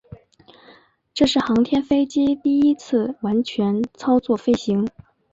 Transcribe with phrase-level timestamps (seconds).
[1.13, 4.87] 这是航天飞机第一次完全操作飞行。